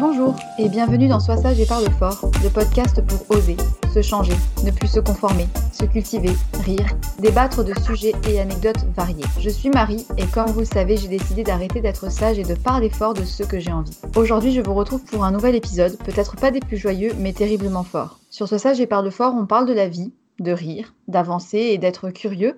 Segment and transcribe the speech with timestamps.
[0.00, 3.56] Bonjour et bienvenue dans Sois sage et parle fort, le podcast pour oser,
[3.92, 6.30] se changer, ne plus se conformer, se cultiver,
[6.64, 6.86] rire,
[7.18, 9.24] débattre de sujets et anecdotes variés.
[9.40, 12.54] Je suis Marie et comme vous le savez, j'ai décidé d'arrêter d'être sage et de
[12.54, 13.98] parler fort de ce que j'ai envie.
[14.14, 17.82] Aujourd'hui, je vous retrouve pour un nouvel épisode, peut-être pas des plus joyeux, mais terriblement
[17.82, 18.20] fort.
[18.30, 21.78] Sur Sois sage et parle fort, on parle de la vie, de rire, d'avancer et
[21.78, 22.56] d'être curieux,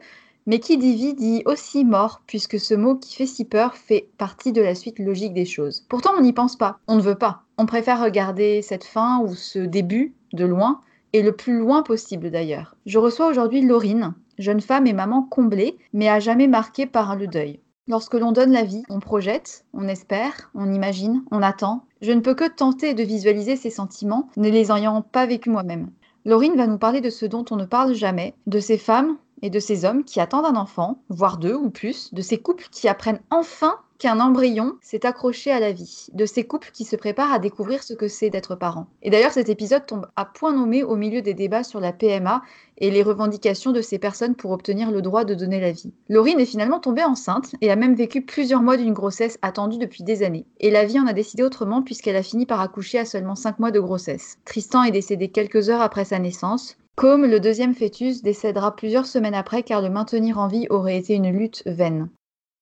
[0.50, 4.08] mais qui dit vie dit aussi mort, puisque ce mot qui fait si peur fait
[4.18, 5.86] partie de la suite logique des choses.
[5.88, 7.44] Pourtant, on n'y pense pas, on ne veut pas.
[7.56, 10.80] On préfère regarder cette fin ou ce début de loin,
[11.12, 12.74] et le plus loin possible d'ailleurs.
[12.84, 17.28] Je reçois aujourd'hui Laurine, jeune femme et maman comblée, mais à jamais marquée par le
[17.28, 17.60] deuil.
[17.86, 21.84] Lorsque l'on donne la vie, on projette, on espère, on imagine, on attend.
[22.02, 25.90] Je ne peux que tenter de visualiser ces sentiments, ne les ayant pas vécus moi-même.
[26.24, 29.50] Laurine va nous parler de ce dont on ne parle jamais, de ces femmes et
[29.50, 32.88] de ces hommes qui attendent un enfant, voire deux ou plus, de ces couples qui
[32.88, 37.32] apprennent enfin qu'un embryon s'est accroché à la vie, de ces couples qui se préparent
[37.32, 38.86] à découvrir ce que c'est d'être parent.
[39.02, 42.42] Et d'ailleurs, cet épisode tombe à point nommé au milieu des débats sur la PMA
[42.78, 45.92] et les revendications de ces personnes pour obtenir le droit de donner la vie.
[46.08, 50.02] Laurine est finalement tombée enceinte et a même vécu plusieurs mois d'une grossesse attendue depuis
[50.02, 50.46] des années.
[50.60, 53.58] Et la vie en a décidé autrement puisqu'elle a fini par accoucher à seulement 5
[53.58, 54.38] mois de grossesse.
[54.46, 56.78] Tristan est décédé quelques heures après sa naissance.
[57.00, 61.14] Comme le deuxième fœtus décédera plusieurs semaines après car le maintenir en vie aurait été
[61.14, 62.10] une lutte vaine.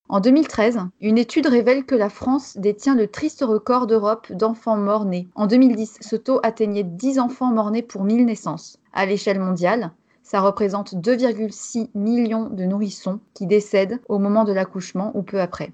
[0.08, 5.26] En 2013, une étude révèle que la France détient le triste record d'Europe d'enfants morts-nés.
[5.34, 8.78] En 2010, ce taux atteignait 10 enfants morts-nés pour 1000 naissances.
[8.92, 9.90] À l'échelle mondiale,
[10.22, 15.72] Ça représente 2,6 millions de nourrissons qui décèdent au moment de l'accouchement ou peu après.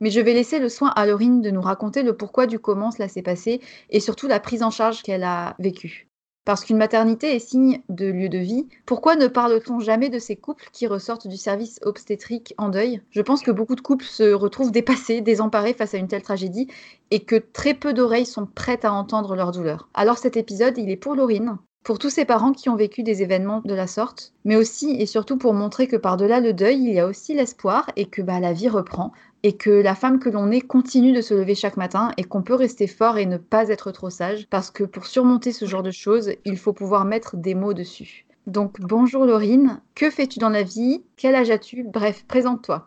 [0.00, 2.92] Mais je vais laisser le soin à Laurine de nous raconter le pourquoi du comment
[2.92, 3.60] cela s'est passé
[3.90, 6.09] et surtout la prise en charge qu'elle a vécue.
[6.44, 10.36] Parce qu'une maternité est signe de lieu de vie, pourquoi ne parle-t-on jamais de ces
[10.36, 13.02] couples qui ressortent du service obstétrique en deuil?
[13.10, 16.68] Je pense que beaucoup de couples se retrouvent dépassés, désemparés face à une telle tragédie
[17.10, 19.88] et que très peu d'oreilles sont prêtes à entendre leur douleur.
[19.92, 23.22] Alors cet épisode, il est pour Laurine, pour tous ces parents qui ont vécu des
[23.22, 26.92] événements de la sorte, mais aussi et surtout pour montrer que par-delà le deuil, il
[26.92, 30.28] y a aussi l'espoir et que bah, la vie reprend, et que la femme que
[30.28, 33.36] l'on est continue de se lever chaque matin et qu'on peut rester fort et ne
[33.36, 37.04] pas être trop sage parce que pour surmonter ce genre de choses, il faut pouvoir
[37.04, 38.26] mettre des mots dessus.
[38.46, 41.04] Donc bonjour Laurine, que fais-tu dans la vie?
[41.16, 41.84] Quel âge as-tu?
[41.84, 42.86] Bref, présente-toi.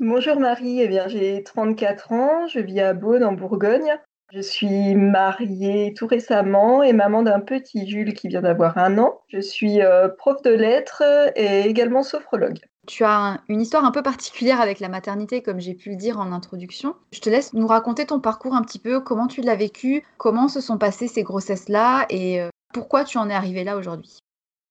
[0.00, 3.98] Bonjour Marie, eh bien j'ai 34 ans, je vis à Beaune en Bourgogne.
[4.32, 9.20] Je suis mariée tout récemment et maman d'un petit Jules qui vient d'avoir un an.
[9.28, 11.02] Je suis euh, prof de lettres
[11.36, 12.60] et également sophrologue.
[12.88, 16.18] Tu as une histoire un peu particulière avec la maternité, comme j'ai pu le dire
[16.18, 16.96] en introduction.
[17.12, 20.48] Je te laisse nous raconter ton parcours un petit peu, comment tu l'as vécu, comment
[20.48, 24.18] se sont passées ces grossesses-là et euh, pourquoi tu en es arrivée là aujourd'hui.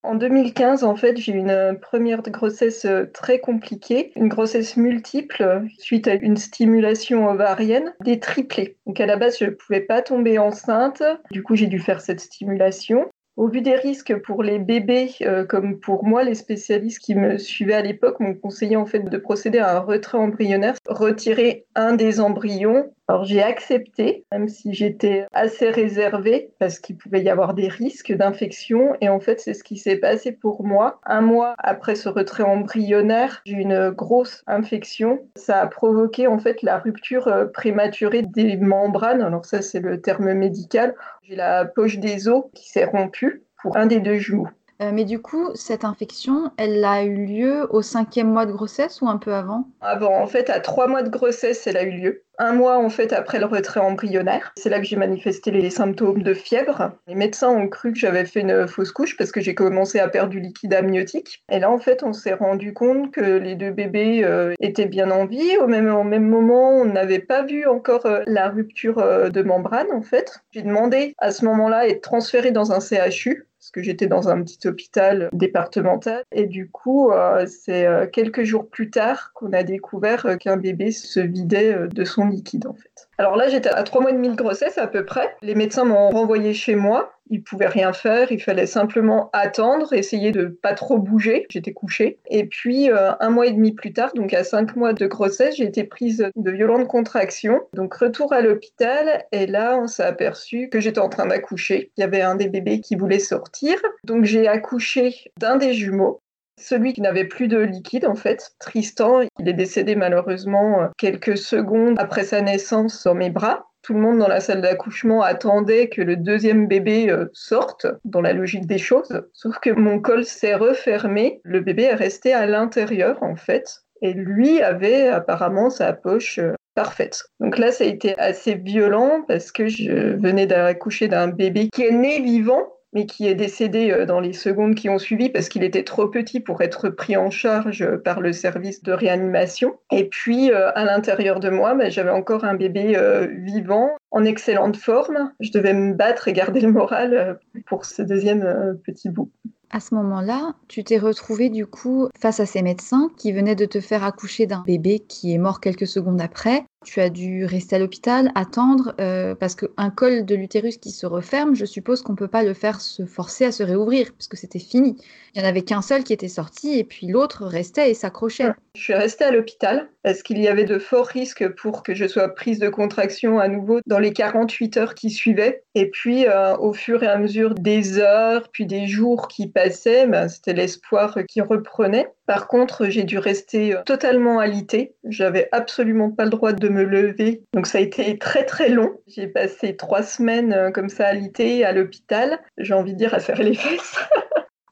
[0.03, 5.67] En 2015, en fait, j'ai eu une première grossesse euh, très compliquée, une grossesse multiple
[5.77, 8.77] suite à une stimulation ovarienne, des triplés.
[8.87, 11.03] Donc à la base, je ne pouvais pas tomber enceinte.
[11.29, 13.09] Du coup, j'ai dû faire cette stimulation.
[13.41, 17.39] Au vu des risques pour les bébés, euh, comme pour moi, les spécialistes qui me
[17.39, 21.95] suivaient à l'époque m'ont conseillé en fait de procéder à un retrait embryonnaire, retirer un
[21.95, 22.93] des embryons.
[23.07, 28.13] Alors j'ai accepté, même si j'étais assez réservée, parce qu'il pouvait y avoir des risques
[28.13, 28.95] d'infection.
[29.01, 31.01] Et en fait, c'est ce qui s'est passé pour moi.
[31.05, 35.27] Un mois après ce retrait embryonnaire, j'ai une grosse infection.
[35.35, 39.21] Ça a provoqué en fait la rupture euh, prématurée des membranes.
[39.21, 40.95] Alors ça, c'est le terme médical.
[41.23, 44.47] J'ai la poche des os qui s'est rompue pour un des deux jumeaux.
[44.81, 49.01] Euh, mais du coup, cette infection, elle a eu lieu au cinquième mois de grossesse
[49.01, 49.67] ou un peu avant?
[49.79, 52.23] Avant, en fait, à trois mois de grossesse, elle a eu lieu.
[52.39, 54.51] Un mois, en fait, après le retrait embryonnaire.
[54.57, 56.93] C'est là que j'ai manifesté les symptômes de fièvre.
[57.05, 60.07] Les médecins ont cru que j'avais fait une fausse couche parce que j'ai commencé à
[60.07, 61.43] perdre du liquide amniotique.
[61.51, 65.11] Et là, en fait, on s'est rendu compte que les deux bébés euh, étaient bien
[65.11, 65.57] en vie.
[65.57, 65.85] Au même,
[66.27, 68.95] moment, on n'avait pas vu encore euh, la rupture
[69.29, 70.39] de membrane, en fait.
[70.49, 74.41] J'ai demandé à ce moment-là d'être transférée dans un CHU parce que j'étais dans un
[74.41, 76.23] petit hôpital départemental.
[76.31, 80.57] Et du coup, euh, c'est euh, quelques jours plus tard qu'on a découvert euh, qu'un
[80.57, 83.07] bébé se vidait de son liquide, en fait.
[83.19, 85.35] Alors là, j'étais à trois mois et demi de grossesse à peu près.
[85.43, 87.13] Les médecins m'ont renvoyé chez moi.
[87.31, 88.31] Ils pouvaient rien faire.
[88.31, 91.47] Il fallait simplement attendre, essayer de pas trop bouger.
[91.49, 92.19] J'étais couchée.
[92.29, 95.63] Et puis un mois et demi plus tard, donc à cinq mois de grossesse, j'ai
[95.63, 97.61] été prise de violentes contractions.
[97.73, 99.25] Donc retour à l'hôpital.
[99.31, 101.91] Et là, on s'est aperçu que j'étais en train d'accoucher.
[101.97, 103.77] Il y avait un des bébés qui voulait sortir.
[104.03, 106.21] Donc j'ai accouché d'un des jumeaux
[106.61, 111.97] celui qui n'avait plus de liquide en fait, Tristan, il est décédé malheureusement quelques secondes
[111.97, 113.70] après sa naissance dans mes bras.
[113.81, 118.21] Tout le monde dans la salle d'accouchement attendait que le deuxième bébé euh, sorte, dans
[118.21, 119.23] la logique des choses.
[119.33, 124.13] Sauf que mon col s'est refermé, le bébé est resté à l'intérieur en fait, et
[124.13, 127.23] lui avait apparemment sa poche euh, parfaite.
[127.39, 131.83] Donc là, ça a été assez violent parce que je venais d'accoucher d'un bébé qui
[131.83, 135.49] est né vivant, mais qui est décédé euh, dans les secondes qui ont suivi parce
[135.49, 139.75] qu'il était trop petit pour être pris en charge par le service de réanimation.
[139.91, 144.25] Et puis, euh, à l'intérieur de moi, bah, j'avais encore un bébé euh, vivant, en
[144.25, 145.31] excellente forme.
[145.39, 149.31] Je devais me battre et garder le moral pour ce deuxième petit bout.
[149.69, 153.65] À ce moment-là, tu t'es retrouvée du coup face à ces médecins qui venaient de
[153.65, 156.65] te faire accoucher d'un bébé qui est mort quelques secondes après.
[156.83, 161.05] Tu as dû rester à l'hôpital, attendre, euh, parce qu'un col de l'utérus qui se
[161.05, 164.35] referme, je suppose qu'on ne peut pas le faire se forcer à se réouvrir, puisque
[164.35, 164.97] c'était fini.
[165.35, 168.51] Il n'y en avait qu'un seul qui était sorti, et puis l'autre restait et s'accrochait.
[168.75, 172.07] Je suis restée à l'hôpital, parce qu'il y avait de forts risques pour que je
[172.07, 175.63] sois prise de contraction à nouveau dans les 48 heures qui suivaient?
[175.75, 180.07] Et puis, euh, au fur et à mesure des heures, puis des jours qui passaient,
[180.07, 182.07] ben, c'était l'espoir qui reprenait.
[182.25, 184.95] Par contre, j'ai dû rester euh, totalement alitée.
[185.03, 187.43] J'avais absolument pas le droit de me lever.
[187.53, 188.99] Donc ça a été très très long.
[189.07, 192.39] J'ai passé trois semaines euh, comme ça alitée à l'hôpital.
[192.57, 193.97] J'ai envie de dire à serrer les fesses.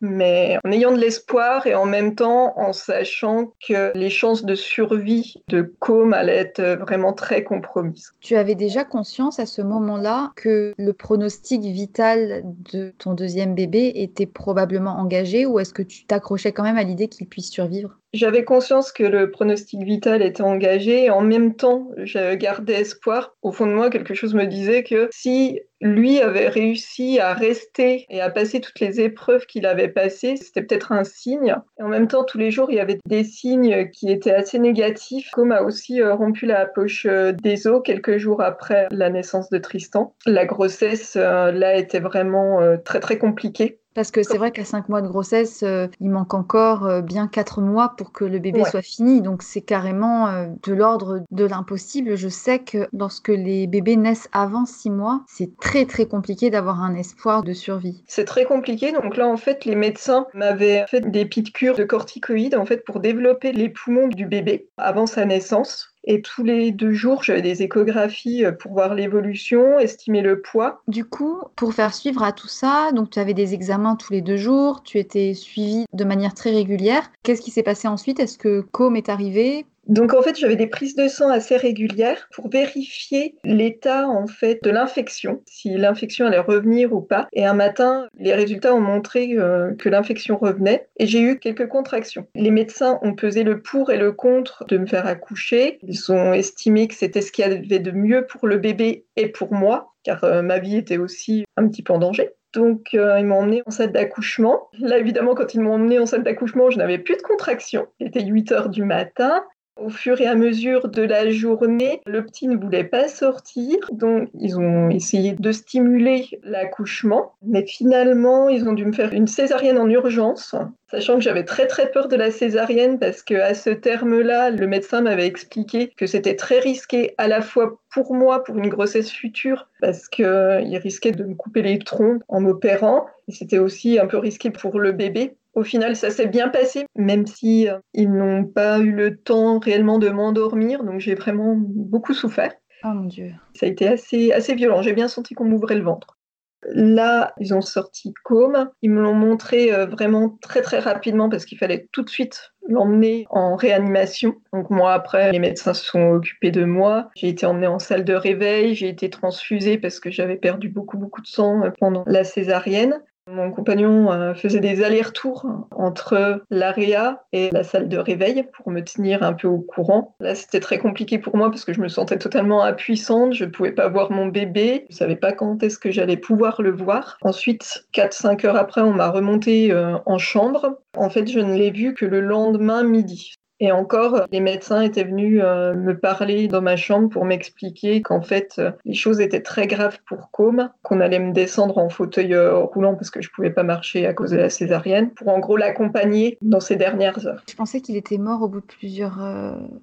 [0.01, 4.55] Mais en ayant de l'espoir et en même temps en sachant que les chances de
[4.55, 8.11] survie de Com allaient être vraiment très compromises.
[8.21, 13.91] Tu avais déjà conscience à ce moment-là que le pronostic vital de ton deuxième bébé
[13.95, 17.97] était probablement engagé ou est-ce que tu t'accrochais quand même à l'idée qu'il puisse survivre?
[18.11, 23.35] J'avais conscience que le pronostic vital était engagé et en même temps, je gardais espoir.
[23.43, 28.05] Au fond de moi, quelque chose me disait que si lui avait réussi à rester
[28.09, 31.55] et à passer toutes les épreuves qu'il avait passées, c'était peut-être un signe.
[31.79, 35.29] En même temps, tous les jours, il y avait des signes qui étaient assez négatifs.
[35.31, 39.49] Comme a aussi euh, rompu la poche euh, des os quelques jours après la naissance
[39.49, 40.13] de Tristan.
[40.25, 43.79] La grossesse, euh, là, était vraiment très, très compliquée.
[43.99, 47.27] Parce que c'est vrai qu'à 5 mois de grossesse, euh, il manque encore euh, bien
[47.27, 49.21] 4 mois pour que le bébé soit fini.
[49.21, 52.15] Donc c'est carrément euh, de l'ordre de l'impossible.
[52.15, 56.81] Je sais que lorsque les bébés naissent avant 6 mois, c'est très très compliqué d'avoir
[56.81, 58.01] un espoir de survie.
[58.07, 58.93] C'est très compliqué.
[58.93, 62.85] Donc là, en fait, les médecins m'avaient fait des petites cures de corticoïdes en fait,
[62.85, 65.88] pour développer les poumons du bébé avant sa naissance.
[66.05, 70.81] Et tous les deux jours, j'avais des échographies euh, pour voir l'évolution, estimer le poids.
[70.87, 74.21] Du coup, pour faire suivre à tout ça, donc tu avais des examens tous les
[74.21, 77.11] deux jours, tu étais suivi de manière très régulière.
[77.23, 78.19] Qu'est-ce qui s'est passé ensuite?
[78.19, 79.65] Est-ce que Com est arrivé?
[79.89, 84.63] Donc en fait, j'avais des prises de sang assez régulières pour vérifier l'état en fait
[84.63, 87.27] de l'infection, si l'infection allait revenir ou pas.
[87.33, 91.67] Et un matin, les résultats ont montré euh, que l'infection revenait et j'ai eu quelques
[91.67, 92.27] contractions.
[92.35, 95.79] Les médecins ont pesé le pour et le contre de me faire accoucher.
[95.81, 99.27] Ils ont estimé que c'était ce qu'il y avait de mieux pour le bébé et
[99.27, 102.29] pour moi, car euh, ma vie était aussi un petit peu en danger.
[102.53, 104.69] Donc, euh, ils m'ont emmené en salle d'accouchement.
[104.79, 107.87] Là, évidemment, quand ils m'ont emmené en salle d'accouchement, je n'avais plus de contractions.
[107.99, 109.43] Il était 8 heures du matin.
[109.81, 114.29] Au fur et à mesure de la journée, le petit ne voulait pas sortir, donc
[114.39, 119.77] ils ont essayé de stimuler l'accouchement, mais finalement ils ont dû me faire une césarienne
[119.77, 120.53] en urgence,
[120.91, 124.67] sachant que j'avais très très peur de la césarienne parce que à ce terme-là, le
[124.67, 129.09] médecin m'avait expliqué que c'était très risqué à la fois pour moi pour une grossesse
[129.09, 134.07] future parce qu'il risquait de me couper les troncs en m'opérant et c'était aussi un
[134.07, 138.11] peu risqué pour le bébé au final, ça s'est bien passé, même si euh, ils
[138.11, 142.53] n'ont pas eu le temps réellement de m'endormir, donc j'ai vraiment beaucoup souffert.
[142.83, 143.33] Oh mon Dieu.
[143.55, 144.81] Ça a été assez, assez violent.
[144.81, 146.17] J'ai bien senti qu'on m'ouvrait le ventre.
[146.63, 148.69] Là, ils ont sorti Com.
[148.81, 152.51] Ils me l'ont montré euh, vraiment très très rapidement parce qu'il fallait tout de suite
[152.67, 154.35] l'emmener en réanimation.
[154.51, 157.09] Donc moi après, les médecins se sont occupés de moi.
[157.15, 160.97] J'ai été emmenée en salle de réveil, j'ai été transfusée parce que j'avais perdu beaucoup
[160.97, 163.01] beaucoup de sang euh, pendant la césarienne.
[163.31, 168.81] Mon compagnon euh, faisait des allers-retours entre l'AREA et la salle de réveil pour me
[168.81, 170.15] tenir un peu au courant.
[170.19, 173.33] Là, c'était très compliqué pour moi parce que je me sentais totalement impuissante.
[173.33, 174.85] Je ne pouvais pas voir mon bébé.
[174.89, 177.17] Je ne savais pas quand est-ce que j'allais pouvoir le voir.
[177.21, 180.79] Ensuite, 4-5 heures après, on m'a remonté euh, en chambre.
[180.97, 183.35] En fait, je ne l'ai vu que le lendemain midi.
[183.59, 188.21] Et encore, les médecins étaient venus euh, me parler dans ma chambre pour m'expliquer qu'en
[188.21, 192.33] fait, euh, les choses étaient très graves pour Com, qu'on allait me descendre en fauteuil
[192.33, 195.39] euh, roulant parce que je pouvais pas marcher à cause de la césarienne, pour en
[195.39, 197.43] gros l'accompagner dans ces dernières heures.
[197.49, 199.17] Je pensais qu'il était mort au bout de plusieurs...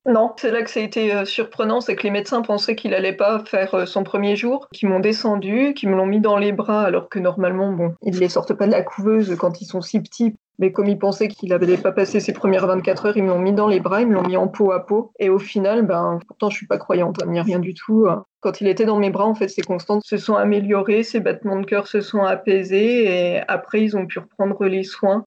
[0.06, 3.12] Non, c'est là que ça a été surprenant, c'est que les médecins pensaient qu'il allait
[3.12, 6.82] pas faire son premier jour, qu'ils m'ont descendu, qu'ils me l'ont mis dans les bras
[6.82, 10.00] alors que normalement, bon, ils les sortent pas de la couveuse quand ils sont si
[10.00, 13.28] petits mais comme ils pensaient qu'il n'avait pas passé ses premières 24 heures, ils me
[13.28, 15.12] l'ont mis dans les bras, ils me l'ont mis en peau à peau.
[15.18, 18.06] Et au final, ben, pourtant, je suis pas croyante, hein, a rien du tout.
[18.08, 18.24] Hein.
[18.40, 21.60] Quand il était dans mes bras, en fait, ses constantes se sont améliorées, ses battements
[21.60, 25.24] de cœur se sont apaisés, et après, ils ont pu reprendre les soins.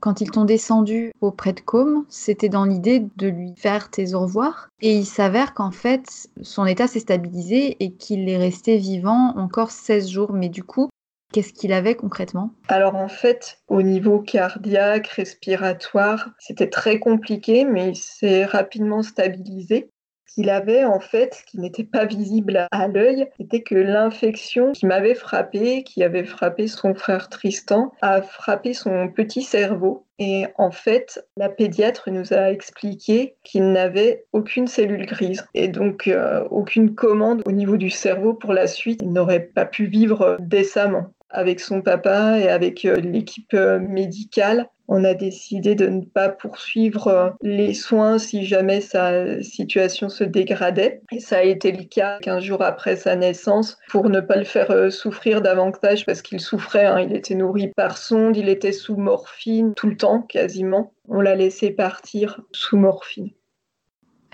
[0.00, 4.22] Quand ils t'ont descendu auprès de Com, c'était dans l'idée de lui faire tes au
[4.22, 4.68] revoir.
[4.80, 9.70] Et il s'avère qu'en fait, son état s'est stabilisé et qu'il est resté vivant encore
[9.70, 10.32] 16 jours.
[10.32, 10.88] Mais du coup,
[11.32, 12.50] Qu'est-ce qu'il avait concrètement?
[12.68, 19.88] Alors en fait, au niveau cardiaque, respiratoire, c'était très compliqué, mais il s'est rapidement stabilisé.
[20.26, 24.86] Ce qu'il avait en fait, qui n'était pas visible à l'œil, c'était que l'infection qui
[24.86, 30.06] m'avait frappé, qui avait frappé son frère Tristan, a frappé son petit cerveau.
[30.18, 36.08] Et en fait, la pédiatre nous a expliqué qu'il n'avait aucune cellule grise et donc
[36.08, 39.00] euh, aucune commande au niveau du cerveau pour la suite.
[39.02, 44.68] Il n'aurait pas pu vivre décemment avec son papa et avec euh, l'équipe euh, médicale,
[44.88, 50.24] on a décidé de ne pas poursuivre euh, les soins si jamais sa situation se
[50.24, 51.02] dégradait.
[51.12, 54.44] Et ça a été le cas 15 jours après sa naissance pour ne pas le
[54.44, 56.86] faire souffrir davantage parce qu'il souffrait.
[56.86, 57.00] Hein.
[57.00, 60.92] Il était nourri par sonde, il était sous morphine tout le temps quasiment.
[61.08, 63.30] On l'a laissé partir sous morphine.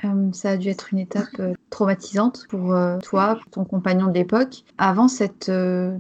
[0.05, 4.07] Euh, ça a dû être une étape euh, traumatisante pour euh, toi, pour ton compagnon
[4.07, 4.65] de l'époque.
[4.79, 5.51] Avant cette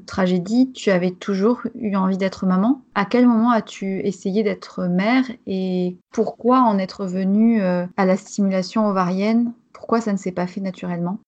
[0.07, 2.83] tragédie, tu avais toujours eu envie d'être maman.
[2.95, 8.87] À quel moment as-tu essayé d'être mère et pourquoi en être venue à la stimulation
[8.87, 9.53] ovarienne?
[9.73, 11.19] Pourquoi ça ne s'est pas fait naturellement?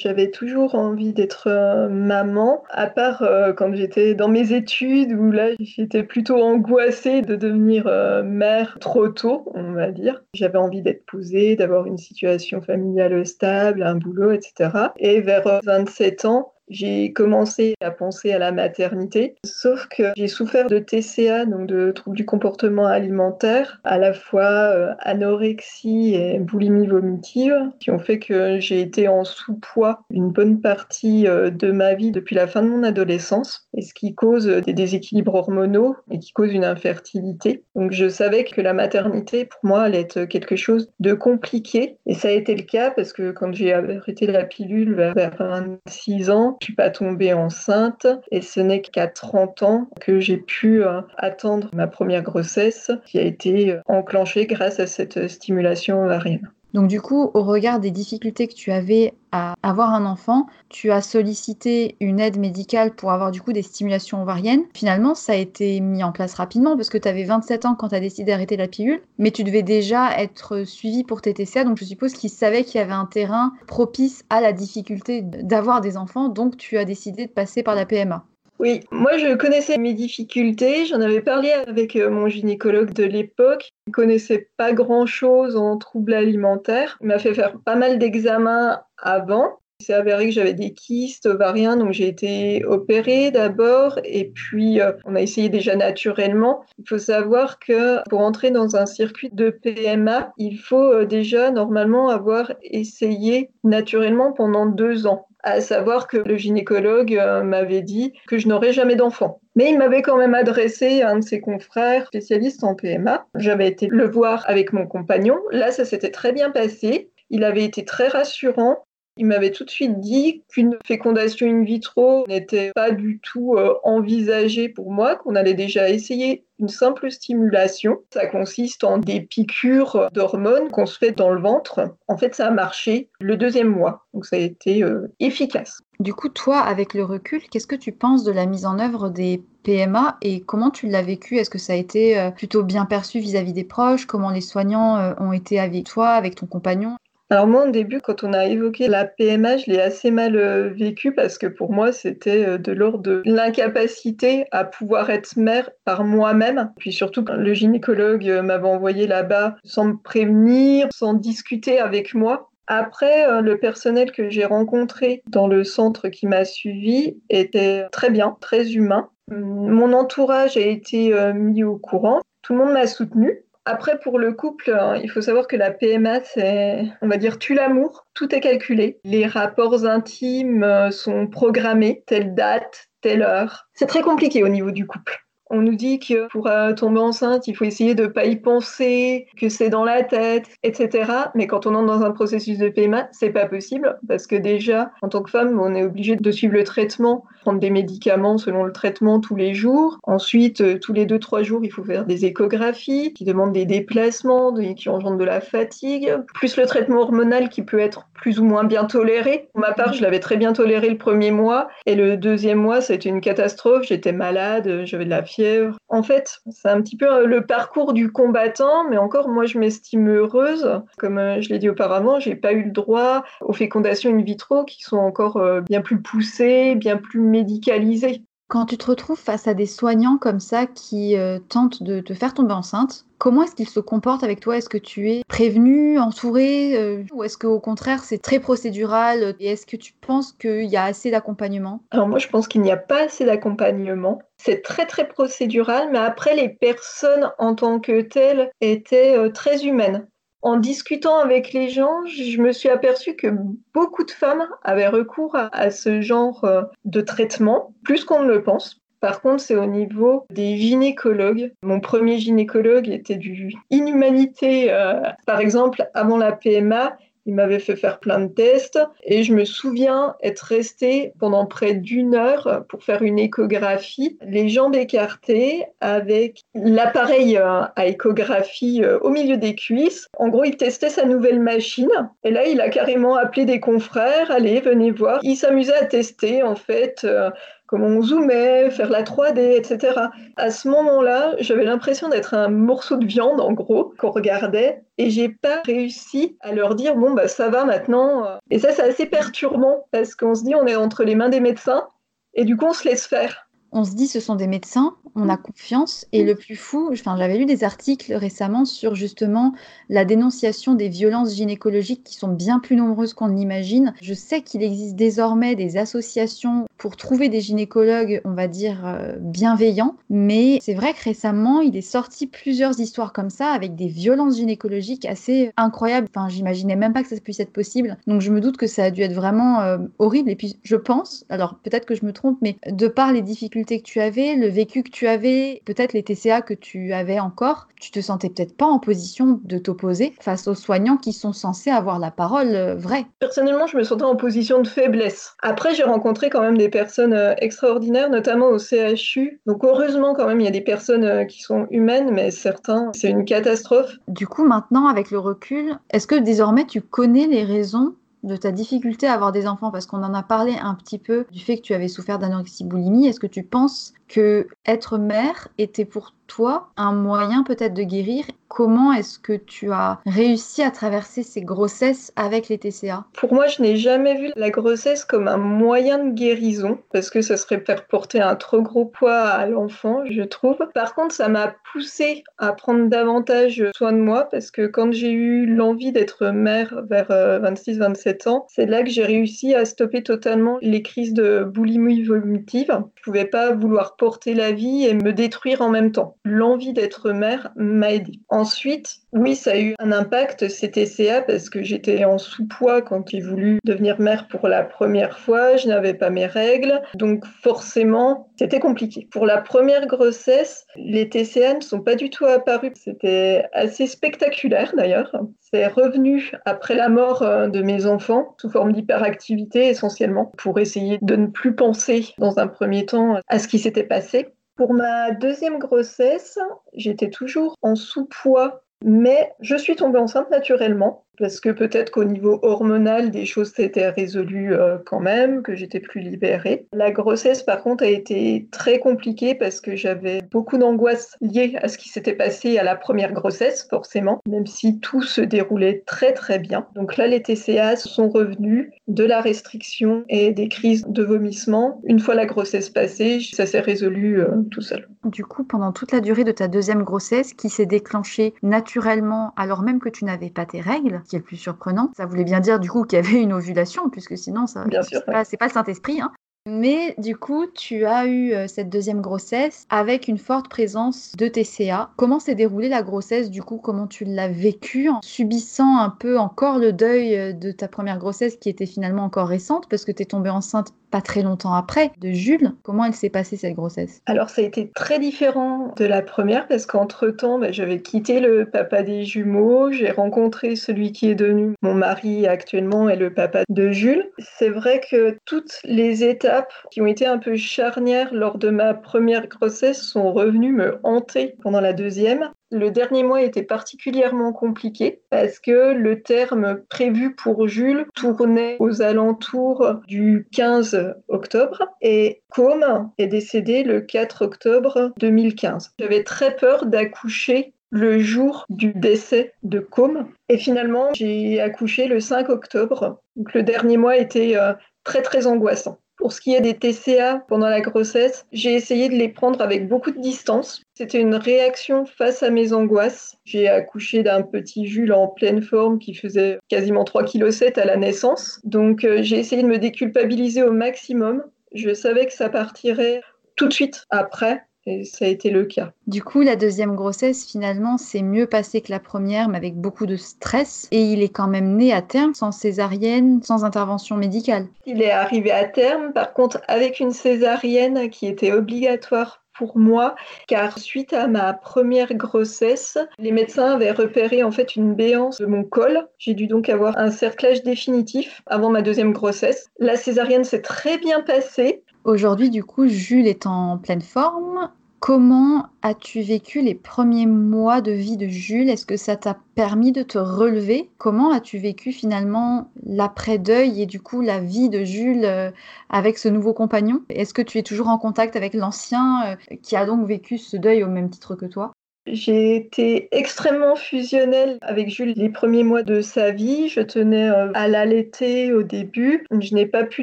[0.00, 5.30] J'avais toujours envie d'être euh, maman, à part euh, quand j'étais dans mes études où
[5.30, 10.22] là j'étais plutôt angoissée de devenir euh, mère trop tôt, on va dire.
[10.32, 14.70] J'avais envie d'être posée, d'avoir une situation familiale stable, un boulot, etc.
[14.96, 20.68] Et vers 27 ans, j'ai commencé à penser à la maternité, sauf que j'ai souffert
[20.68, 26.86] de TCA, donc de troubles du comportement alimentaire, à la fois euh, anorexie et boulimie
[26.86, 31.94] vomitive, qui ont fait que j'ai été en sous-poids une bonne partie euh, de ma
[31.94, 36.18] vie depuis la fin de mon adolescence, et ce qui cause des déséquilibres hormonaux et
[36.18, 37.64] qui cause une infertilité.
[37.74, 42.14] Donc je savais que la maternité, pour moi, allait être quelque chose de compliqué, et
[42.14, 46.58] ça a été le cas parce que quand j'ai arrêté la pilule vers 26 ans,
[46.60, 51.00] je suis pas tombée enceinte et ce n'est qu'à 30 ans que j'ai pu euh,
[51.16, 56.50] attendre ma première grossesse qui a été euh, enclenchée grâce à cette stimulation ovarienne.
[56.74, 60.90] Donc du coup, au regard des difficultés que tu avais à avoir un enfant, tu
[60.90, 64.64] as sollicité une aide médicale pour avoir du coup des stimulations ovariennes.
[64.74, 67.88] Finalement, ça a été mis en place rapidement parce que tu avais 27 ans quand
[67.88, 71.64] tu as décidé d'arrêter la pilule, mais tu devais déjà être suivi pour tes TCA,
[71.64, 75.80] donc je suppose qu'ils savaient qu'il y avait un terrain propice à la difficulté d'avoir
[75.80, 78.24] des enfants, donc tu as décidé de passer par la PMA.
[78.60, 83.72] Oui, moi je connaissais mes difficultés, j'en avais parlé avec euh, mon gynécologue de l'époque.
[83.86, 86.98] Il connaissait pas grand-chose en troubles alimentaires.
[87.00, 89.59] Il m'a fait faire pas mal d'examens avant.
[89.80, 94.92] S'est avéré que j'avais des kystes ovariens, donc j'ai été opérée d'abord, et puis euh,
[95.04, 96.64] on a essayé déjà naturellement.
[96.78, 101.50] Il faut savoir que pour entrer dans un circuit de PMA, il faut euh, déjà
[101.50, 108.12] normalement avoir essayé naturellement pendant deux ans à savoir que le gynécologue euh, m'avait dit
[108.26, 109.40] que je n'aurais jamais d'enfant.
[109.56, 113.26] Mais il m'avait quand même adressé à un de ses confrères spécialistes en PMA.
[113.34, 115.36] J'avais été le voir avec mon compagnon.
[115.50, 117.10] Là, ça s'était très bien passé.
[117.30, 118.84] Il avait été très rassurant.
[119.16, 123.74] Il m'avait tout de suite dit qu'une fécondation in vitro n'était pas du tout euh,
[123.82, 127.98] envisagée pour moi, qu'on allait déjà essayer une simple stimulation.
[128.12, 131.96] Ça consiste en des piqûres d'hormones qu'on se fait dans le ventre.
[132.06, 135.80] En fait, ça a marché le deuxième mois, donc ça a été euh, efficace.
[135.98, 139.10] Du coup, toi, avec le recul, qu'est-ce que tu penses de la mise en œuvre
[139.10, 141.36] des PMA et comment tu l'as vécu?
[141.36, 144.06] Est-ce que ça a été euh, plutôt bien perçu vis-à-vis des proches?
[144.06, 146.96] Comment les soignants ont été avec toi, avec ton compagnon?
[147.32, 150.70] Alors moi, au début, quand on a évoqué la PMA, je l'ai assez mal euh,
[150.70, 155.70] vécu parce que pour moi, c'était euh, de l'ordre de l'incapacité à pouvoir être mère
[155.84, 156.72] par moi-même.
[156.78, 162.50] Puis surtout, le gynécologue euh, m'avait envoyé là-bas sans me prévenir, sans discuter avec moi.
[162.66, 168.36] Après, le personnel que j'ai rencontré dans le centre qui m'a suivi était très bien,
[168.40, 169.08] très humain.
[169.28, 172.20] Mon entourage a été mis au courant.
[172.42, 173.42] Tout le monde m'a soutenu.
[173.66, 177.38] Après, pour le couple, hein, il faut savoir que la PMA, c'est, on va dire,
[177.38, 178.06] tue l'amour.
[178.14, 179.00] Tout est calculé.
[179.04, 183.68] Les rapports intimes euh, sont programmés, telle date, telle heure.
[183.74, 185.20] C'est très compliqué au niveau du couple.
[185.52, 188.36] On nous dit que pour euh, tomber enceinte, il faut essayer de ne pas y
[188.36, 191.10] penser, que c'est dans la tête, etc.
[191.34, 194.92] Mais quand on entre dans un processus de PMA, c'est pas possible parce que déjà,
[195.02, 198.62] en tant que femme, on est obligé de suivre le traitement, prendre des médicaments selon
[198.62, 199.98] le traitement tous les jours.
[200.04, 203.64] Ensuite, euh, tous les deux trois jours, il faut faire des échographies qui demandent des
[203.66, 208.44] déplacements, qui engendrent de la fatigue, plus le traitement hormonal qui peut être plus ou
[208.44, 209.48] moins bien toléré.
[209.52, 212.78] Pour ma part, je l'avais très bien toléré le premier mois et le deuxième mois,
[212.88, 213.86] été une catastrophe.
[213.88, 215.39] J'étais malade, j'avais de la fièvre
[215.88, 219.58] en fait, c'est un petit peu euh, le parcours du combattant, mais encore, moi, je
[219.58, 220.82] m'estime heureuse.
[220.98, 224.64] Comme euh, je l'ai dit auparavant, j'ai pas eu le droit aux fécondations in vitro
[224.64, 228.24] qui sont encore euh, bien plus poussées, bien plus médicalisées.
[228.50, 231.14] Quand tu te retrouves face à des soignants comme ça qui
[231.48, 234.56] tentent de te faire tomber enceinte, comment est-ce qu'ils se comportent avec toi?
[234.56, 239.36] Est-ce que tu es prévenu, entouré Ou est-ce qu'au contraire c'est très procédural?
[239.38, 241.84] Et est-ce que tu penses qu'il y a assez d'accompagnement?
[241.92, 244.20] Alors moi je pense qu'il n'y a pas assez d'accompagnement.
[244.36, 249.64] C'est très très procédural, mais après les personnes en tant que telles étaient euh, très
[249.64, 250.08] humaines.
[250.42, 253.28] En discutant avec les gens, je me suis aperçue que
[253.74, 258.42] beaucoup de femmes avaient recours à, ce genre euh, de traitement, plus qu'on ne le
[258.42, 258.80] pense.
[259.00, 261.52] Par contre, c'est au niveau des gynécologues.
[261.62, 264.70] Mon premier gynécologue était du inhumanité.
[264.70, 269.34] Euh, par exemple, avant la PMA, il m'avait fait faire plein de tests et je
[269.34, 275.64] me souviens être restée pendant près d'une heure pour faire une échographie, les jambes écartées
[275.80, 280.06] avec l'appareil euh, à échographie euh, au milieu des cuisses.
[280.18, 281.90] En gros, il testait sa nouvelle machine
[282.24, 285.20] et là, il a carrément appelé des confrères, allez, venez voir.
[285.22, 287.30] Il s'amusait à tester en fait euh,
[287.70, 289.94] comment on zoomait, faire la 3D, etc.
[290.36, 295.08] À ce moment-là, j'avais l'impression d'être un morceau de viande, en gros, qu'on regardait, et
[295.08, 298.24] j'ai pas réussi à leur dire bon bah ça va maintenant.
[298.50, 301.38] Et ça, c'est assez perturbant parce qu'on se dit on est entre les mains des
[301.38, 301.86] médecins,
[302.34, 305.28] et du coup on se laisse faire on se dit ce sont des médecins, on
[305.28, 306.06] a confiance.
[306.12, 309.52] Et le plus fou, enfin, j'avais lu des articles récemment sur justement
[309.88, 313.94] la dénonciation des violences gynécologiques qui sont bien plus nombreuses qu'on l'imagine.
[314.02, 319.12] Je sais qu'il existe désormais des associations pour trouver des gynécologues, on va dire, euh,
[319.20, 319.96] bienveillants.
[320.08, 324.38] Mais c'est vrai que récemment, il est sorti plusieurs histoires comme ça avec des violences
[324.38, 326.08] gynécologiques assez incroyables.
[326.14, 327.98] Enfin, j'imaginais même pas que ça puisse être possible.
[328.06, 330.30] Donc je me doute que ça a dû être vraiment euh, horrible.
[330.30, 333.82] Et puis je pense, alors peut-être que je me trompe, mais de par les difficultés
[333.82, 337.68] que tu avais, le vécu que tu avais, peut-être les TCA que tu avais encore,
[337.78, 341.70] tu te sentais peut-être pas en position de t'opposer face aux soignants qui sont censés
[341.70, 343.04] avoir la parole euh, vraie.
[343.18, 345.34] Personnellement, je me sentais en position de faiblesse.
[345.42, 349.40] Après, j'ai rencontré quand même des personnes euh, extraordinaires, notamment au CHU.
[349.46, 352.90] Donc heureusement quand même, il y a des personnes euh, qui sont humaines, mais certains,
[352.94, 353.96] c'est une catastrophe.
[354.08, 358.52] Du coup, maintenant, avec le recul, est-ce que désormais tu connais les raisons de ta
[358.52, 359.70] difficulté à avoir des enfants?
[359.70, 362.64] Parce qu'on en a parlé un petit peu du fait que tu avais souffert d'anorexie
[362.64, 363.06] boulimie.
[363.06, 368.24] Est-ce que tu penses que être mère était pour toi un moyen peut-être de guérir
[368.50, 373.46] Comment est-ce que tu as réussi à traverser ces grossesses avec les TCA Pour moi,
[373.46, 377.60] je n'ai jamais vu la grossesse comme un moyen de guérison, parce que ça serait
[377.60, 380.58] faire porter un trop gros poids à l'enfant, je trouve.
[380.74, 385.12] Par contre, ça m'a poussé à prendre davantage soin de moi, parce que quand j'ai
[385.12, 390.02] eu l'envie d'être mère vers 26-27 euh, ans, c'est là que j'ai réussi à stopper
[390.02, 392.82] totalement les crises de boulimie vomitive.
[392.96, 396.16] Je pouvais pas vouloir porter la vie et me détruire en même temps.
[396.24, 398.20] L'envie d'être mère m'a aidé.
[398.28, 403.08] Ensuite, oui, ça a eu un impact, ces TCA, parce que j'étais en sous-poids quand
[403.08, 408.28] j'ai voulu devenir mère pour la première fois, je n'avais pas mes règles, donc forcément,
[408.36, 409.08] c'était compliqué.
[409.10, 412.72] Pour la première grossesse, les TCA ne sont pas du tout apparus.
[412.76, 415.12] C'était assez spectaculaire d'ailleurs.
[415.40, 420.98] C'est revenu après la mort euh, de mes enfants sous forme d'hyperactivité essentiellement pour essayer
[421.02, 424.28] de ne plus penser dans un premier temps à ce qui s'était passé.
[424.60, 426.38] Pour ma deuxième grossesse,
[426.74, 432.40] j'étais toujours en sous-poids, mais je suis tombée enceinte naturellement parce que peut-être qu'au niveau
[432.42, 436.66] hormonal, des choses s'étaient résolues euh, quand même, que j'étais plus libérée.
[436.72, 441.68] La grossesse, par contre, a été très compliquée parce que j'avais beaucoup d'angoisse liée à
[441.68, 446.12] ce qui s'était passé à la première grossesse, forcément, même si tout se déroulait très
[446.12, 446.66] très bien.
[446.74, 451.80] Donc là, les TCA sont revenus de la restriction et des crises de vomissement.
[451.84, 454.88] Une fois la grossesse passée, ça s'est résolu euh, tout seul.
[455.04, 459.62] Du coup, pendant toute la durée de ta deuxième grossesse, qui s'est déclenchée naturellement alors
[459.62, 461.90] même que tu n'avais pas tes règles, qui est le plus surprenant.
[461.96, 465.04] Ça voulait bien dire du coup qu'il y avait une ovulation, puisque sinon, ça, c'est
[465.04, 466.00] pas, pas, le Saint-Esprit.
[466.00, 466.12] Hein.
[466.46, 471.28] Mais du coup, tu as eu euh, cette deuxième grossesse avec une forte présence de
[471.28, 471.90] TCA.
[471.96, 473.58] Comment s'est déroulée la grossesse du coup?
[473.58, 477.98] Comment tu l'as vécue en subissant un peu encore le deuil euh, de ta première
[477.98, 481.54] grossesse qui était finalement encore récente parce que tu es tombée enceinte pas très longtemps
[481.54, 482.52] après de Jules.
[482.62, 484.02] Comment elle s'est passée cette grossesse?
[484.06, 488.44] Alors ça a été très différent de la première parce qu'entre-temps, bah, j'avais quitté le
[488.44, 493.42] papa des jumeaux, j'ai rencontré celui qui est devenu mon mari actuellement et le papa
[493.48, 494.10] de Jules.
[494.18, 498.74] C'est vrai que toutes les étapes qui ont été un peu charnières lors de ma
[498.74, 502.30] première grossesse sont revenues me hanter pendant la deuxième.
[502.52, 508.82] Le dernier mois était particulièrement compliqué parce que le terme prévu pour Jules tournait aux
[508.82, 515.74] alentours du 15 octobre et Com est décédé le 4 octobre 2015.
[515.78, 522.00] J'avais très peur d'accoucher le jour du décès de Com et finalement j'ai accouché le
[522.00, 523.00] 5 octobre.
[523.14, 525.78] Donc le dernier mois était euh, très très angoissant.
[526.00, 529.68] Pour ce qui est des TCA pendant la grossesse, j'ai essayé de les prendre avec
[529.68, 530.62] beaucoup de distance.
[530.72, 533.18] C'était une réaction face à mes angoisses.
[533.26, 537.76] J'ai accouché d'un petit Jules en pleine forme qui faisait quasiment 3,7 kg à la
[537.76, 538.40] naissance.
[538.44, 541.22] Donc euh, j'ai essayé de me déculpabiliser au maximum.
[541.52, 543.02] Je savais que ça partirait
[543.36, 544.46] tout de suite après.
[544.70, 545.72] Et ça a été le cas.
[545.88, 549.86] Du coup, la deuxième grossesse, finalement, c'est mieux passé que la première, mais avec beaucoup
[549.86, 550.68] de stress.
[550.70, 554.46] Et il est quand même né à terme, sans césarienne, sans intervention médicale.
[554.66, 559.96] Il est arrivé à terme, par contre, avec une césarienne qui était obligatoire pour moi,
[560.28, 565.24] car suite à ma première grossesse, les médecins avaient repéré en fait une béance de
[565.24, 565.88] mon col.
[565.98, 569.48] J'ai dû donc avoir un cerclage définitif avant ma deuxième grossesse.
[569.58, 571.64] La césarienne s'est très bien passée.
[571.84, 574.50] Aujourd'hui, du coup, Jules est en pleine forme.
[574.80, 578.48] Comment as-tu vécu les premiers mois de vie de Jules?
[578.48, 580.70] Est-ce que ça t'a permis de te relever?
[580.78, 585.30] Comment as-tu vécu finalement l'après-deuil et du coup la vie de Jules euh,
[585.68, 586.82] avec ce nouveau compagnon?
[586.88, 590.38] Est-ce que tu es toujours en contact avec l'ancien euh, qui a donc vécu ce
[590.38, 591.52] deuil au même titre que toi?
[591.86, 596.48] J'ai été extrêmement fusionnelle avec Jules les premiers mois de sa vie.
[596.48, 599.06] Je tenais euh, à l'allaiter au début.
[599.10, 599.82] Je n'ai pas pu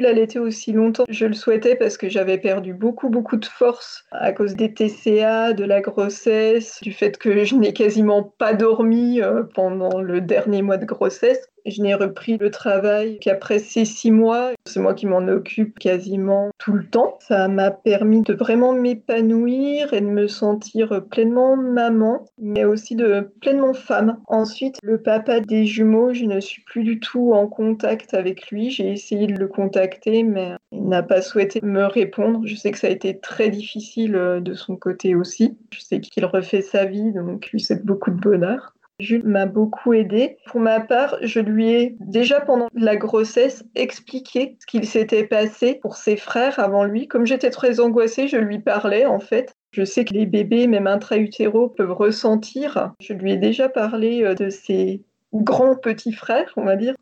[0.00, 1.04] l'allaiter aussi longtemps.
[1.08, 5.52] Je le souhaitais parce que j'avais perdu beaucoup, beaucoup de force à cause des TCA,
[5.52, 10.62] de la grossesse, du fait que je n'ai quasiment pas dormi euh, pendant le dernier
[10.62, 11.48] mois de grossesse.
[11.68, 14.52] Je n'ai repris le travail qu'après ces six mois.
[14.66, 17.18] C'est moi qui m'en occupe quasiment tout le temps.
[17.20, 23.30] Ça m'a permis de vraiment m'épanouir et de me sentir pleinement maman, mais aussi de
[23.40, 24.18] pleinement femme.
[24.26, 28.70] Ensuite, le papa des jumeaux, je ne suis plus du tout en contact avec lui.
[28.70, 32.42] J'ai essayé de le contacter, mais il n'a pas souhaité me répondre.
[32.44, 35.56] Je sais que ça a été très difficile euh, de son côté aussi.
[35.72, 38.74] Je sais qu'il refait sa vie, donc lui souhaite beaucoup de bonheur.
[39.00, 40.38] Jules m'a beaucoup aidé.
[40.46, 45.76] Pour ma part, je lui ai déjà pendant la grossesse expliqué ce qu'il s'était passé
[45.80, 47.06] pour ses frères avant lui.
[47.06, 49.54] Comme j'étais très angoissée, je lui parlais en fait.
[49.70, 52.92] Je sais que les bébés, même intra-utéraux, peuvent ressentir.
[53.00, 56.94] Je lui ai déjà parlé euh, de ses grands petits frères, on va dire.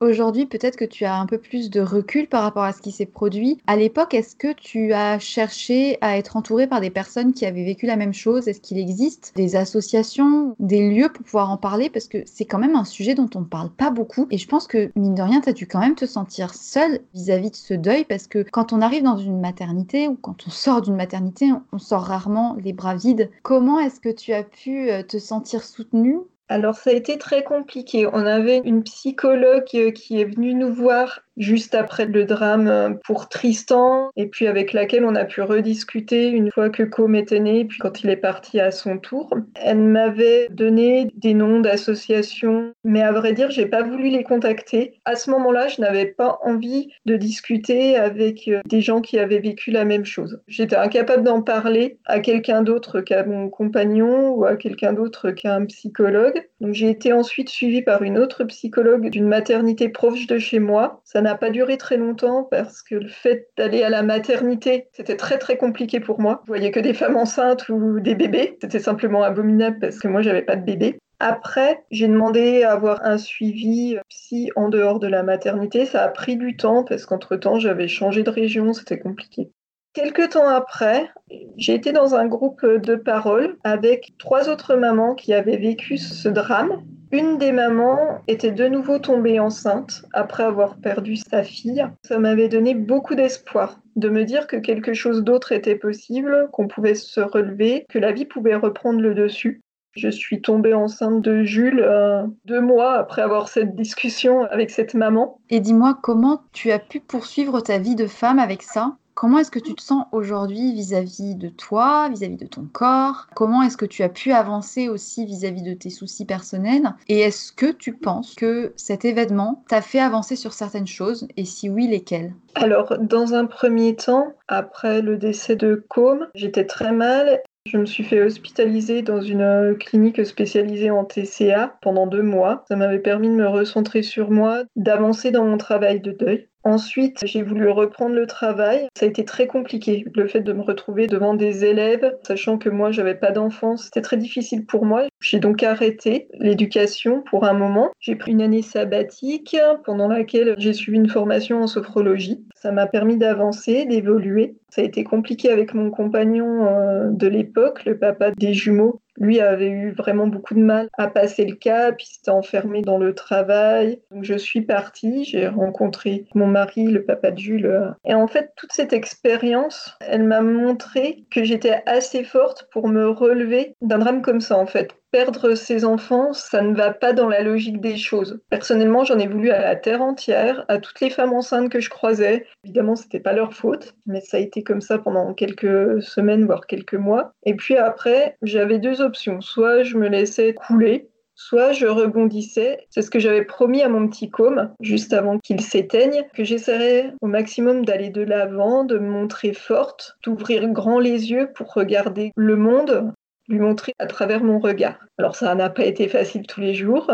[0.00, 2.92] Aujourd'hui, peut-être que tu as un peu plus de recul par rapport à ce qui
[2.92, 3.56] s'est produit.
[3.66, 7.64] À l'époque, est-ce que tu as cherché à être entouré par des personnes qui avaient
[7.64, 8.46] vécu la même chose?
[8.46, 11.88] Est-ce qu'il existe des associations, des lieux pour pouvoir en parler?
[11.88, 14.26] Parce que c'est quand même un sujet dont on ne parle pas beaucoup.
[14.30, 17.00] Et je pense que, mine de rien, tu as dû quand même te sentir seule
[17.14, 18.04] vis-à-vis de ce deuil.
[18.04, 21.78] Parce que quand on arrive dans une maternité ou quand on sort d'une maternité, on
[21.78, 23.30] sort rarement les bras vides.
[23.42, 27.42] Comment est-ce que tu as pu euh, te sentir soutenue alors ça a été très
[27.42, 28.06] compliqué.
[28.06, 33.28] On avait une psychologue euh, qui est venue nous voir juste après le drame pour
[33.28, 37.64] Tristan, et puis avec laquelle on a pu rediscuter une fois que Com était né,
[37.64, 39.30] puis quand il est parti à son tour.
[39.54, 45.00] Elle m'avait donné des noms d'associations, mais à vrai dire, j'ai pas voulu les contacter.
[45.04, 49.38] À ce moment-là, je n'avais pas envie de discuter avec euh, des gens qui avaient
[49.38, 50.40] vécu la même chose.
[50.48, 55.54] J'étais incapable d'en parler à quelqu'un d'autre qu'à mon compagnon ou à quelqu'un d'autre qu'à
[55.54, 56.46] un psychologue.
[56.60, 61.02] Donc j'ai été ensuite suivie par une autre psychologue d'une maternité proche de chez moi.
[61.34, 65.56] Pas duré très longtemps parce que le fait d'aller à la maternité, c'était très très
[65.56, 66.42] compliqué pour moi.
[66.44, 68.56] Je voyais que des femmes enceintes ou des bébés.
[68.60, 70.98] C'était simplement abominable parce que moi j'avais pas de bébé.
[71.18, 75.86] Après, j'ai demandé à avoir un suivi psy en dehors de la maternité.
[75.86, 79.50] Ça a pris du temps parce qu'entre-temps, j'avais changé de région, c'était compliqué.
[79.96, 81.10] Quelques temps après,
[81.56, 86.28] j'ai été dans un groupe de parole avec trois autres mamans qui avaient vécu ce
[86.28, 86.82] drame
[87.12, 91.86] une des mamans était de nouveau tombée enceinte après avoir perdu sa fille.
[92.02, 96.68] Ça m'avait donné beaucoup d'espoir de me dire que quelque chose d'autre était possible, qu'on
[96.68, 99.62] pouvait se relever, que la vie pouvait reprendre le dessus.
[99.92, 104.92] Je suis tombée enceinte de Jules euh, deux mois après avoir cette discussion avec cette
[104.92, 105.38] maman.
[105.48, 108.98] Et dis-moi comment tu as pu poursuivre ta vie de femme avec ça?
[109.16, 113.28] Comment est-ce que tu te sens aujourd'hui vis-à-vis de toi, vis-à-vis de ton corps?
[113.34, 116.94] Comment est-ce que tu as pu avancer aussi vis-à-vis de tes soucis personnels?
[117.08, 121.26] Et est-ce que tu penses que cet événement t'a fait avancer sur certaines choses?
[121.38, 122.34] Et si oui, lesquelles?
[122.56, 127.40] Alors, dans un premier temps, après le décès de Com, j'étais très mal.
[127.64, 132.64] Je me suis fait hospitaliser dans une clinique spécialisée en TCA pendant deux mois.
[132.68, 136.48] Ça m'avait permis de me recentrer sur moi, d'avancer dans mon travail de deuil.
[136.66, 138.88] Ensuite, j'ai voulu reprendre le travail.
[138.98, 140.04] Ça a été très compliqué.
[140.16, 144.00] Le fait de me retrouver devant des élèves, sachant que moi, j'avais pas d'enfants, c'était
[144.00, 145.04] très difficile pour moi.
[145.20, 147.92] J'ai donc arrêté l'éducation pour un moment.
[148.00, 152.44] J'ai pris une année sabbatique pendant laquelle j'ai suivi une formation en sophrologie.
[152.56, 154.56] Ça m'a permis d'avancer, d'évoluer.
[154.68, 159.40] Ça a été compliqué avec mon compagnon euh, de l'époque, le papa des jumeaux, lui
[159.40, 163.14] avait eu vraiment beaucoup de mal à passer le cap, il s'était enfermé dans le
[163.14, 164.00] travail.
[164.10, 167.94] Donc je suis partie, j'ai rencontré mon mari, le papa de Jules.
[168.04, 173.08] Et en fait, toute cette expérience, elle m'a montré que j'étais assez forte pour me
[173.08, 177.28] relever d'un drame comme ça, en fait perdre ses enfants, ça ne va pas dans
[177.28, 178.40] la logique des choses.
[178.50, 181.90] Personnellement, j'en ai voulu à la terre entière, à toutes les femmes enceintes que je
[181.90, 182.46] croisais.
[182.64, 186.66] Évidemment, c'était pas leur faute, mais ça a été comme ça pendant quelques semaines, voire
[186.66, 187.32] quelques mois.
[187.44, 189.40] Et puis après, j'avais deux options.
[189.40, 192.86] Soit je me laissais couler, soit je rebondissais.
[192.90, 197.12] C'est ce que j'avais promis à mon petit com juste avant qu'il s'éteigne, que j'essaierais
[197.20, 202.32] au maximum d'aller de l'avant, de me montrer forte, d'ouvrir grand les yeux pour regarder
[202.34, 203.12] le monde
[203.48, 204.98] lui montrer à travers mon regard.
[205.18, 207.10] Alors ça n'a pas été facile tous les jours,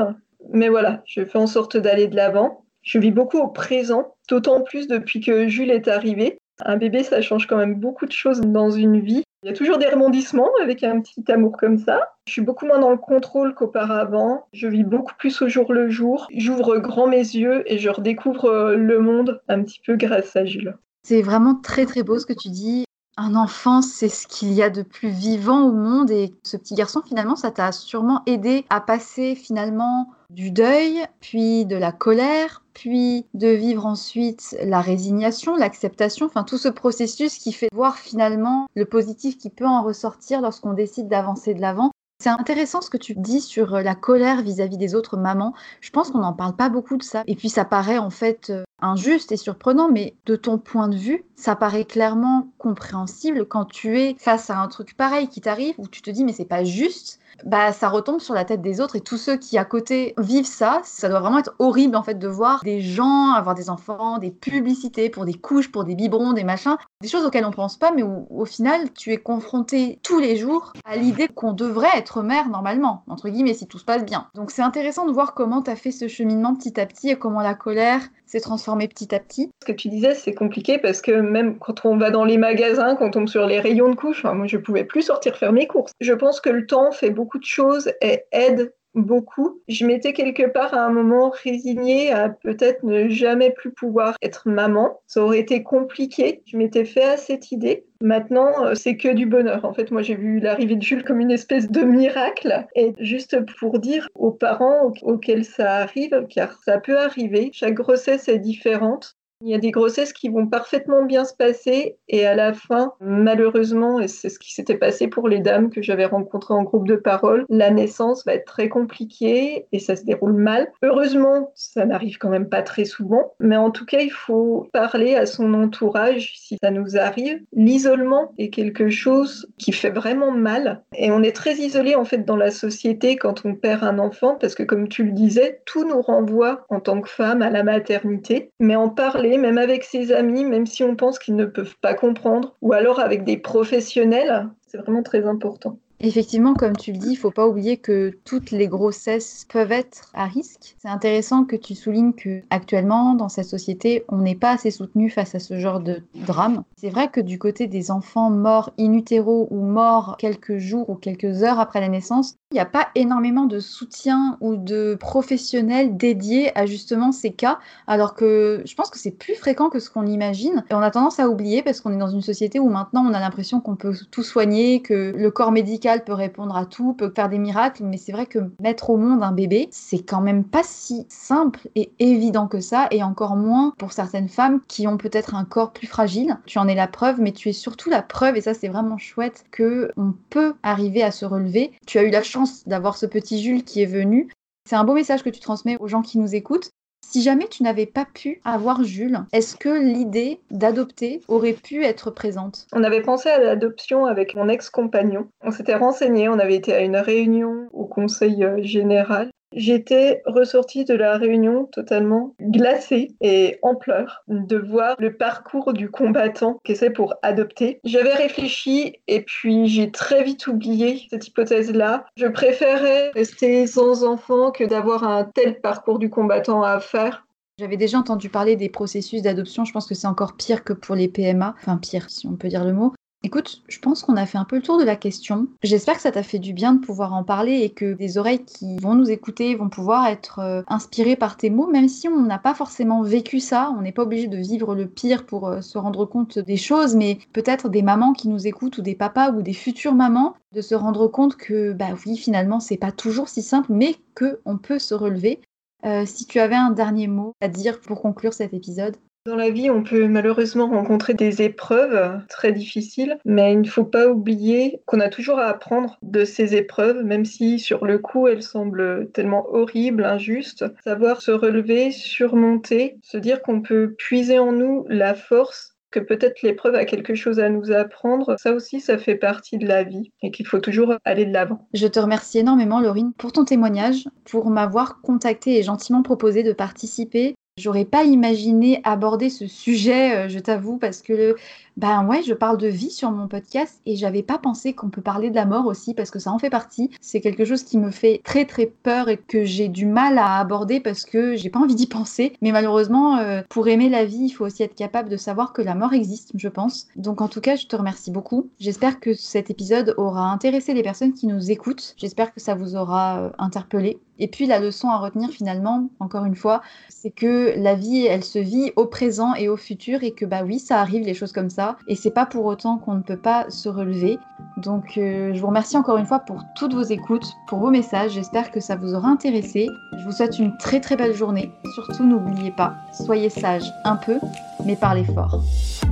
[0.50, 2.64] mais voilà, je fais en sorte d'aller de l'avant.
[2.82, 6.38] Je vis beaucoup au présent, d'autant plus depuis que Jules est arrivé.
[6.64, 9.22] Un bébé, ça change quand même beaucoup de choses dans une vie.
[9.42, 12.00] Il y a toujours des rebondissements avec un petit amour comme ça.
[12.28, 14.46] Je suis beaucoup moins dans le contrôle qu'auparavant.
[14.52, 16.28] Je vis beaucoup plus au jour le jour.
[16.36, 20.76] J'ouvre grand mes yeux et je redécouvre le monde un petit peu grâce à Jules.
[21.02, 22.84] C'est vraiment très très beau ce que tu dis.
[23.18, 26.74] Un enfant, c'est ce qu'il y a de plus vivant au monde et ce petit
[26.74, 32.62] garçon, finalement, ça t'a sûrement aidé à passer finalement du deuil, puis de la colère,
[32.72, 38.66] puis de vivre ensuite la résignation, l'acceptation, enfin tout ce processus qui fait voir finalement
[38.74, 41.90] le positif qui peut en ressortir lorsqu'on décide d'avancer de l'avant.
[42.22, 45.54] C'est intéressant ce que tu dis sur la colère vis-à-vis des autres mamans.
[45.80, 47.24] Je pense qu'on n'en parle pas beaucoup de ça.
[47.26, 50.96] Et puis ça paraît en fait euh, injuste et surprenant, mais de ton point de
[50.96, 55.74] vue, ça paraît clairement compréhensible quand tu es face à un truc pareil qui t'arrive,
[55.78, 58.80] où tu te dis mais c'est pas juste, bah ça retombe sur la tête des
[58.80, 62.02] autres et tous ceux qui à côté vivent ça, ça doit vraiment être horrible en
[62.02, 65.94] fait de voir des gens avoir des enfants, des publicités pour des couches, pour des
[65.94, 69.16] biberons, des machins, des choses auxquelles on pense pas mais où au final tu es
[69.16, 73.78] confronté tous les jours à l'idée qu'on devrait être mère normalement, entre guillemets si tout
[73.78, 74.28] se passe bien.
[74.34, 77.16] Donc c'est intéressant de voir comment tu as fait ce cheminement petit à petit et
[77.16, 79.50] comment la colère s'est transformée petit à petit.
[79.60, 82.96] Ce que tu disais, c'est compliqué parce que même quand on va dans les magasins,
[82.96, 85.66] quand on tombe sur les rayons de couches, moi je pouvais plus sortir faire mes
[85.66, 85.92] courses.
[86.00, 89.60] Je pense que le temps fait beaucoup de choses et aide beaucoup.
[89.68, 94.48] Je m'étais quelque part à un moment résignée à peut-être ne jamais plus pouvoir être
[94.48, 95.00] maman.
[95.06, 96.42] Ça aurait été compliqué.
[96.46, 97.86] Je m'étais fait à cette idée.
[98.00, 99.64] Maintenant, euh, c'est que du bonheur.
[99.64, 102.66] En fait, moi, j'ai vu l'arrivée de Jules comme une espèce de miracle.
[102.74, 108.28] Et juste pour dire aux parents auxquels ça arrive, car ça peut arriver, chaque grossesse
[108.28, 109.16] est différente.
[109.44, 112.92] Il y a des grossesses qui vont parfaitement bien se passer et à la fin,
[113.00, 116.86] malheureusement, et c'est ce qui s'était passé pour les dames que j'avais rencontrées en groupe
[116.86, 120.70] de parole, la naissance va être très compliquée et ça se déroule mal.
[120.82, 125.16] Heureusement, ça n'arrive quand même pas très souvent, mais en tout cas, il faut parler
[125.16, 127.40] à son entourage si ça nous arrive.
[127.52, 132.24] L'isolement est quelque chose qui fait vraiment mal et on est très isolé en fait
[132.24, 135.84] dans la société quand on perd un enfant parce que comme tu le disais, tout
[135.84, 140.12] nous renvoie en tant que femme à la maternité, mais en parler même avec ses
[140.12, 144.48] amis, même si on pense qu'ils ne peuvent pas comprendre, ou alors avec des professionnels,
[144.66, 145.78] c'est vraiment très important.
[146.04, 150.10] Effectivement, comme tu le dis, il faut pas oublier que toutes les grossesses peuvent être
[150.14, 150.74] à risque.
[150.78, 155.10] C'est intéressant que tu soulignes que actuellement, dans cette société, on n'est pas assez soutenu
[155.10, 156.64] face à ce genre de drame.
[156.76, 160.96] C'est vrai que du côté des enfants morts in utero ou morts quelques jours ou
[160.96, 165.96] quelques heures après la naissance, il n'y a pas énormément de soutien ou de professionnels
[165.96, 169.88] dédiés à justement ces cas, alors que je pense que c'est plus fréquent que ce
[169.88, 170.64] qu'on imagine.
[170.68, 173.14] Et on a tendance à oublier parce qu'on est dans une société où maintenant on
[173.14, 177.12] a l'impression qu'on peut tout soigner, que le corps médical peut répondre à tout, peut
[177.14, 180.44] faire des miracles, mais c'est vrai que mettre au monde un bébé, c'est quand même
[180.44, 184.96] pas si simple et évident que ça, et encore moins pour certaines femmes qui ont
[184.96, 186.38] peut-être un corps plus fragile.
[186.46, 188.96] Tu en es la preuve, mais tu es surtout la preuve, et ça c'est vraiment
[188.96, 191.72] chouette, que on peut arriver à se relever.
[191.86, 194.30] Tu as eu la chance d'avoir ce petit Jules qui est venu.
[194.68, 196.70] C'est un beau message que tu transmets aux gens qui nous écoutent.
[197.04, 202.10] Si jamais tu n'avais pas pu avoir Jules, est-ce que l'idée d'adopter aurait pu être
[202.10, 202.66] présente?
[202.72, 205.28] On avait pensé à l'adoption avec mon ex-compagnon.
[205.42, 210.84] On s'était renseigné, on avait été à une réunion au conseil euh, général J'étais ressortie
[210.84, 216.72] de la réunion totalement glacée et en pleurs de voir le parcours du combattant qui
[216.72, 217.80] essaie pour adopter.
[217.84, 222.06] J'avais réfléchi et puis j'ai très vite oublié cette hypothèse-là.
[222.16, 227.26] Je préférais rester sans enfant que d'avoir un tel parcours du combattant à faire.
[227.58, 230.94] J'avais déjà entendu parler des processus d'adoption, je pense que c'est encore pire que pour
[230.94, 232.92] les PMA, enfin pire si on peut dire le mot.
[233.24, 235.46] Écoute, je pense qu'on a fait un peu le tour de la question.
[235.62, 238.44] J'espère que ça t'a fait du bien de pouvoir en parler et que des oreilles
[238.44, 242.22] qui vont nous écouter vont pouvoir être euh, inspirées par tes mots, même si on
[242.22, 243.72] n'a pas forcément vécu ça.
[243.78, 246.96] On n'est pas obligé de vivre le pire pour euh, se rendre compte des choses,
[246.96, 250.60] mais peut-être des mamans qui nous écoutent ou des papas ou des futures mamans de
[250.60, 254.80] se rendre compte que, bah oui, finalement, c'est pas toujours si simple, mais qu'on peut
[254.80, 255.40] se relever.
[255.84, 258.96] Euh, si tu avais un dernier mot à dire pour conclure cet épisode.
[259.24, 263.84] Dans la vie, on peut malheureusement rencontrer des épreuves très difficiles, mais il ne faut
[263.84, 268.26] pas oublier qu'on a toujours à apprendre de ces épreuves, même si sur le coup
[268.26, 270.64] elles semblent tellement horribles, injustes.
[270.82, 276.42] Savoir se relever, surmonter, se dire qu'on peut puiser en nous la force que peut-être
[276.42, 280.10] l'épreuve a quelque chose à nous apprendre, ça aussi, ça fait partie de la vie
[280.22, 281.68] et qu'il faut toujours aller de l'avant.
[281.74, 286.52] Je te remercie énormément, Laurine, pour ton témoignage, pour m'avoir contacté et gentiment proposé de
[286.52, 291.36] participer J'aurais pas imaginé aborder ce sujet, euh, je t'avoue, parce que
[291.76, 295.02] ben ouais, je parle de vie sur mon podcast et j'avais pas pensé qu'on peut
[295.02, 296.90] parler de la mort aussi parce que ça en fait partie.
[297.02, 300.38] C'est quelque chose qui me fait très très peur et que j'ai du mal à
[300.38, 302.34] aborder parce que j'ai pas envie d'y penser.
[302.40, 305.60] Mais malheureusement, euh, pour aimer la vie, il faut aussi être capable de savoir que
[305.60, 306.88] la mort existe, je pense.
[306.96, 308.48] Donc en tout cas, je te remercie beaucoup.
[308.60, 311.94] J'espère que cet épisode aura intéressé les personnes qui nous écoutent.
[311.98, 313.98] J'espère que ça vous aura euh, interpellé.
[314.22, 318.22] Et puis la leçon à retenir finalement, encore une fois, c'est que la vie, elle
[318.22, 321.32] se vit au présent et au futur et que bah oui, ça arrive les choses
[321.32, 324.20] comme ça et c'est pas pour autant qu'on ne peut pas se relever.
[324.58, 328.12] Donc euh, je vous remercie encore une fois pour toutes vos écoutes, pour vos messages.
[328.12, 329.66] J'espère que ça vous aura intéressé.
[329.98, 331.50] Je vous souhaite une très très belle journée.
[331.74, 334.20] Surtout n'oubliez pas, soyez sages un peu,
[334.64, 335.42] mais parlez fort.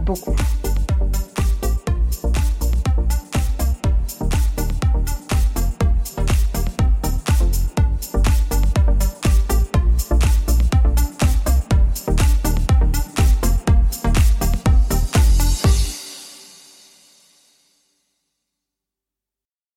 [0.05, 0.37] Beaucoup.